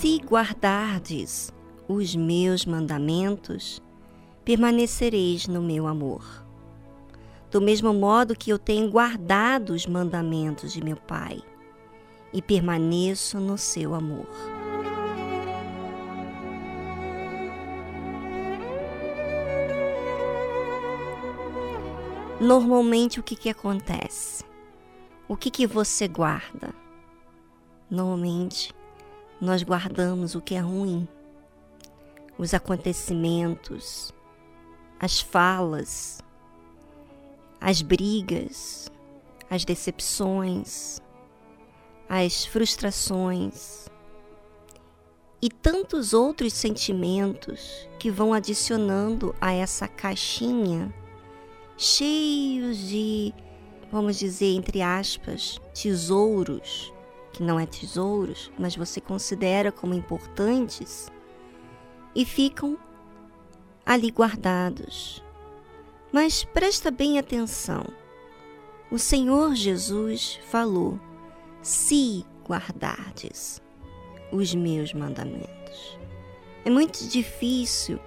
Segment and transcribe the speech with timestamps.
[0.00, 1.52] Se guardardes
[1.88, 3.82] os meus mandamentos,
[4.44, 6.46] permanecereis no meu amor.
[7.50, 11.42] Do mesmo modo que eu tenho guardado os mandamentos de meu Pai
[12.32, 14.28] e permaneço no seu amor.
[22.40, 24.44] Normalmente o que, que acontece?
[25.26, 26.72] O que, que você guarda?
[27.90, 28.77] Normalmente
[29.40, 31.06] nós guardamos o que é ruim,
[32.36, 34.12] os acontecimentos,
[34.98, 36.20] as falas,
[37.60, 38.90] as brigas,
[39.50, 41.00] as decepções,
[42.08, 43.88] as frustrações
[45.40, 50.92] e tantos outros sentimentos que vão adicionando a essa caixinha
[51.78, 53.32] cheios de,
[53.90, 56.92] vamos dizer, entre aspas, tesouros,
[57.32, 61.10] que não é tesouros, mas você considera como importantes,
[62.14, 62.78] e ficam
[63.84, 65.22] ali guardados.
[66.12, 67.84] Mas presta bem atenção.
[68.90, 70.98] O Senhor Jesus falou:
[71.62, 73.62] se guardardes
[74.32, 75.98] os meus mandamentos.
[76.64, 77.98] É muito difícil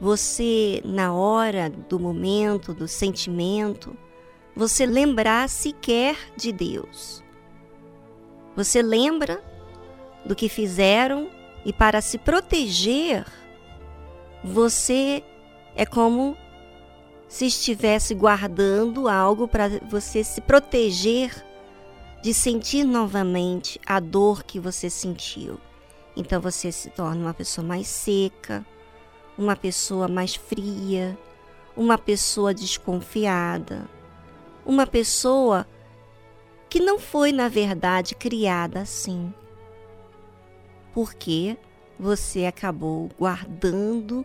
[0.00, 3.96] você, na hora do momento, do sentimento,
[4.54, 7.22] você lembrar sequer de Deus.
[8.58, 9.40] Você lembra
[10.24, 11.30] do que fizeram
[11.64, 13.24] e para se proteger,
[14.42, 15.22] você
[15.76, 16.36] é como
[17.28, 21.32] se estivesse guardando algo para você se proteger
[22.20, 25.60] de sentir novamente a dor que você sentiu.
[26.16, 28.66] Então você se torna uma pessoa mais seca,
[29.38, 31.16] uma pessoa mais fria,
[31.76, 33.88] uma pessoa desconfiada,
[34.66, 35.64] uma pessoa
[36.68, 39.32] que não foi, na verdade, criada assim.
[40.92, 41.56] Porque
[41.98, 44.24] você acabou guardando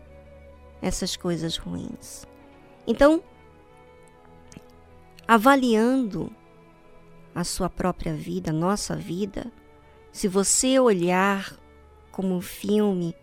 [0.82, 2.26] essas coisas ruins.
[2.86, 3.24] Então,
[5.28, 6.32] avaliando
[7.34, 9.52] a sua própria vida, a nossa vida,
[10.12, 11.58] se você olhar
[12.12, 13.16] como um filme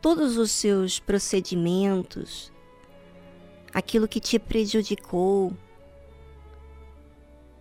[0.00, 2.52] todos os seus procedimentos,
[3.72, 5.52] aquilo que te prejudicou,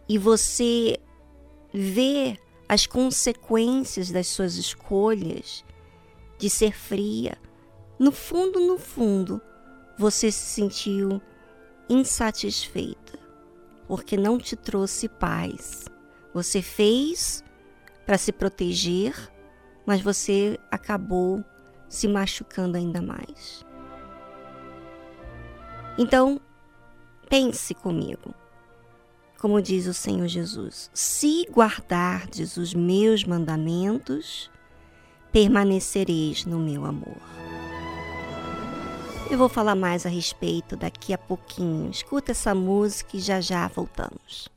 [0.10, 0.98] e você
[1.72, 2.36] vê
[2.68, 5.64] as consequências das suas escolhas
[6.40, 7.38] de ser fria,
[8.00, 9.40] no fundo, no fundo,
[9.98, 11.22] você se sentiu
[11.88, 13.20] insatisfeita,
[13.88, 15.86] porque não te trouxe paz.
[16.34, 17.44] Você fez
[18.06, 19.14] para se proteger,
[19.86, 21.44] mas você acabou
[21.90, 23.66] se machucando ainda mais.
[25.98, 26.40] Então,
[27.28, 28.34] pense comigo.
[29.40, 34.52] Como diz o Senhor Jesus: se guardardes os meus mandamentos,
[35.32, 37.18] permanecereis no meu amor.
[39.32, 41.90] Eu vou falar mais a respeito daqui a pouquinho.
[41.90, 44.50] Escuta essa música e já já voltamos.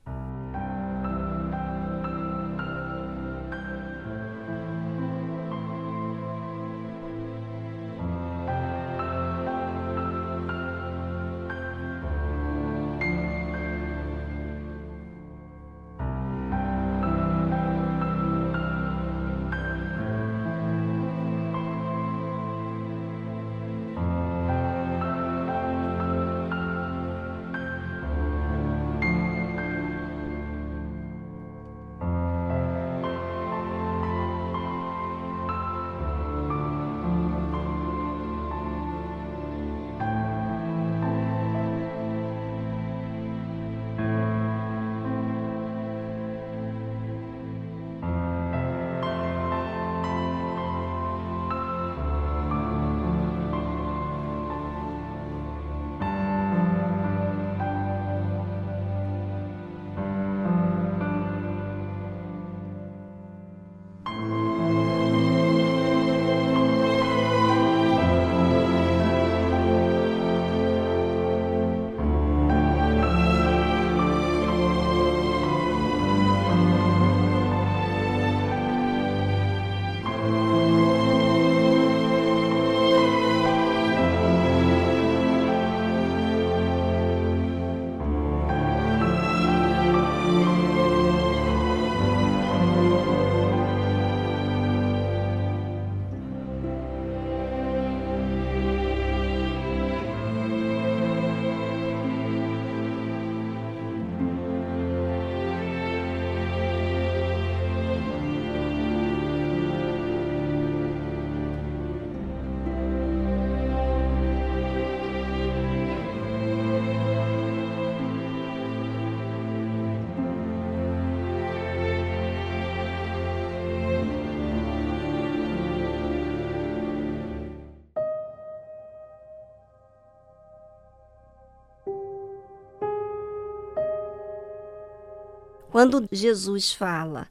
[135.82, 137.26] Quando Jesus fala,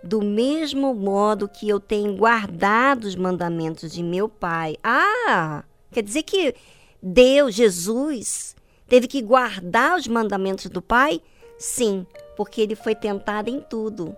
[0.00, 4.76] do mesmo modo que eu tenho guardado os mandamentos de meu Pai.
[4.80, 6.54] Ah, quer dizer que
[7.02, 8.54] Deus, Jesus,
[8.86, 11.20] teve que guardar os mandamentos do Pai?
[11.58, 12.06] Sim,
[12.36, 14.16] porque ele foi tentado em tudo.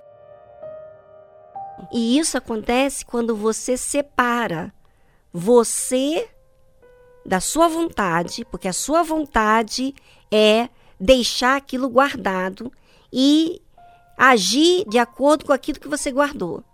[1.90, 4.70] E isso acontece quando você separa
[5.32, 6.28] você
[7.24, 9.94] da sua vontade, porque a sua vontade
[10.30, 10.68] é
[11.00, 12.70] deixar aquilo guardado
[13.10, 13.62] e
[14.18, 16.64] agir de acordo com aquilo que você guardou.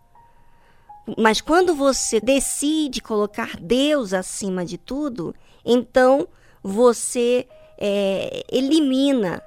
[1.18, 6.26] Mas quando você decide colocar Deus acima de tudo, então
[6.62, 7.46] você
[7.78, 9.42] é, elimina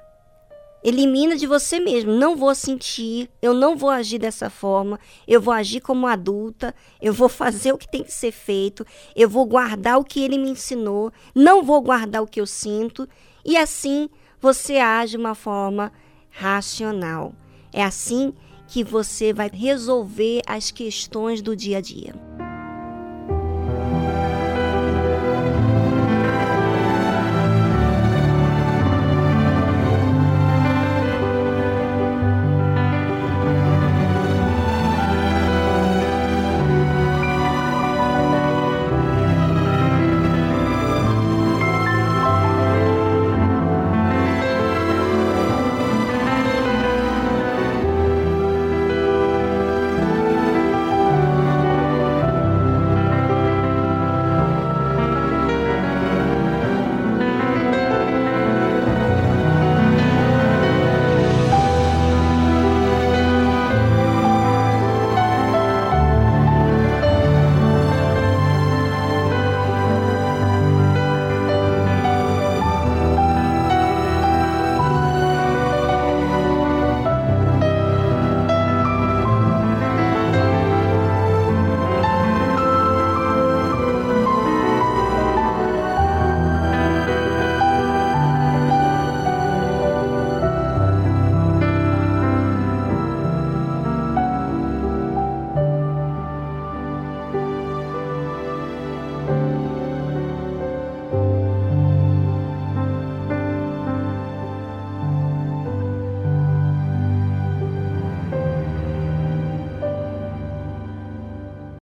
[0.82, 2.12] Elimina de você mesmo.
[2.12, 7.12] Não vou sentir, eu não vou agir dessa forma, eu vou agir como adulta, eu
[7.12, 8.86] vou fazer o que tem que ser feito,
[9.16, 13.08] eu vou guardar o que ele me ensinou, não vou guardar o que eu sinto,
[13.44, 14.08] e assim
[14.40, 15.92] você age de uma forma
[16.30, 17.34] racional.
[17.78, 18.32] É assim
[18.66, 22.12] que você vai resolver as questões do dia a dia.